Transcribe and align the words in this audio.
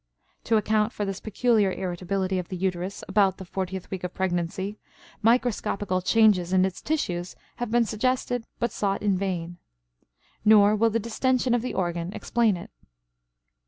To 0.45 0.57
account 0.57 0.91
for 0.91 1.05
this 1.05 1.19
peculiar 1.19 1.71
irritability 1.71 2.39
of 2.39 2.47
the 2.49 2.57
uterus 2.57 3.03
about 3.07 3.37
the 3.37 3.45
fortieth 3.45 3.91
week 3.91 4.03
of 4.03 4.15
pregnancy, 4.15 4.79
microscopical 5.21 6.01
changes 6.01 6.51
in 6.51 6.65
its 6.65 6.81
tissues 6.81 7.35
have 7.57 7.69
been 7.69 7.85
suggested 7.85 8.47
but 8.57 8.71
sought 8.71 9.03
in 9.03 9.15
vain. 9.15 9.57
Nor 10.43 10.75
will 10.75 10.89
the 10.89 10.97
distention 10.97 11.53
of 11.53 11.61
the 11.61 11.75
organ 11.75 12.11
explain 12.13 12.57
it. 12.57 12.71